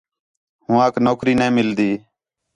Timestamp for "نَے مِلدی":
1.39-1.91